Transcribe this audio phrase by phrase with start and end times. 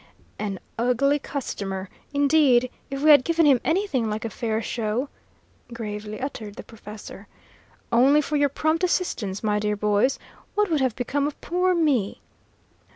[0.39, 5.09] "An ugly customer, indeed, if we had given him anything like a fair show,"
[5.73, 7.27] gravely uttered the professor.
[7.91, 10.17] "Only for your prompt assistance, my dear boys,
[10.55, 12.19] what would have become of poor me?"